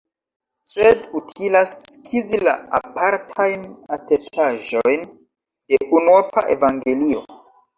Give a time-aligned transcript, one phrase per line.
[0.75, 3.67] Sed utilas skizi la apartajn
[3.99, 5.07] atestaĵojn
[5.73, 7.25] de unuopa evangelio.